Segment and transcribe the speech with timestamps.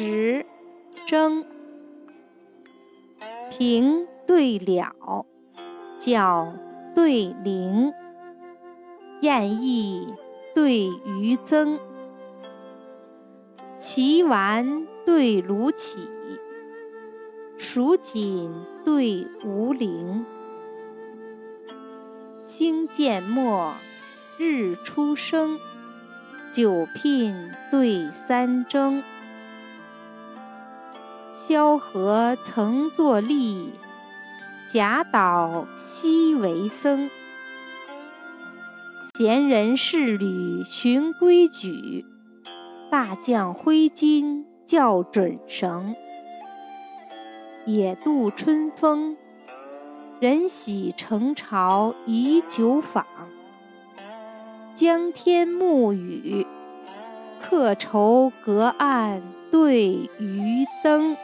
[0.00, 0.46] 十
[1.08, 1.44] 征，
[3.50, 5.26] 平对了，
[5.98, 6.52] 角
[6.94, 7.92] 对菱，
[9.22, 10.14] 燕翼
[10.54, 11.80] 对鱼增，
[13.76, 15.96] 岐丸对卢杞，
[17.56, 18.54] 蜀锦
[18.84, 20.24] 对吴陵。
[22.44, 23.72] 星渐没，
[24.38, 25.58] 日初升。
[26.52, 29.02] 九聘对三征，
[31.40, 33.68] 萧何曾作吏，
[34.68, 37.08] 贾岛昔为僧。
[39.14, 42.04] 闲人侍旅循规矩，
[42.90, 45.94] 大将挥金校准绳。
[47.66, 49.16] 野渡春风，
[50.18, 53.04] 人喜成朝移酒舫。
[54.74, 56.44] 江天暮雨，
[57.40, 61.16] 客愁隔岸对渔灯。